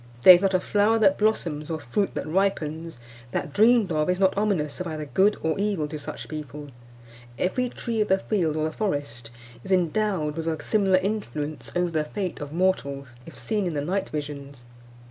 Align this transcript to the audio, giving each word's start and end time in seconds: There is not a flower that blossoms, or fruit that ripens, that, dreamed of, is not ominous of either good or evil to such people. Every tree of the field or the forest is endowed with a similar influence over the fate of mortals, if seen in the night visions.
There 0.23 0.33
is 0.33 0.41
not 0.41 0.55
a 0.55 0.59
flower 0.59 0.97
that 0.97 1.19
blossoms, 1.19 1.69
or 1.69 1.79
fruit 1.79 2.15
that 2.15 2.27
ripens, 2.27 2.97
that, 3.33 3.53
dreamed 3.53 3.91
of, 3.91 4.09
is 4.09 4.19
not 4.19 4.35
ominous 4.35 4.79
of 4.79 4.87
either 4.87 5.05
good 5.05 5.37
or 5.43 5.59
evil 5.59 5.87
to 5.89 5.99
such 5.99 6.27
people. 6.27 6.69
Every 7.37 7.69
tree 7.69 8.01
of 8.01 8.07
the 8.07 8.17
field 8.17 8.55
or 8.55 8.63
the 8.63 8.71
forest 8.71 9.29
is 9.63 9.71
endowed 9.71 10.37
with 10.37 10.47
a 10.47 10.59
similar 10.63 10.97
influence 10.97 11.71
over 11.75 11.91
the 11.91 12.03
fate 12.03 12.39
of 12.41 12.51
mortals, 12.51 13.09
if 13.27 13.37
seen 13.37 13.67
in 13.67 13.75
the 13.75 13.81
night 13.85 14.09
visions. 14.09 14.65